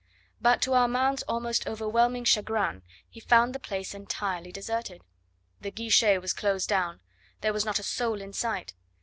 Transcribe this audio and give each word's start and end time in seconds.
But 0.41 0.63
to 0.63 0.73
Armand's 0.73 1.21
almost 1.27 1.67
overwhelming 1.67 2.23
chagrin 2.23 2.81
he 3.07 3.19
found 3.19 3.53
the 3.53 3.59
place 3.59 3.93
entirely 3.93 4.51
deserted. 4.51 5.03
The 5.61 5.69
guichet 5.69 6.17
was 6.23 6.33
closed 6.33 6.67
down; 6.67 7.01
there 7.41 7.53
was 7.53 7.65
not 7.65 7.77
a 7.77 7.83
soul 7.83 8.19
in 8.19 8.33
sight. 8.33 8.73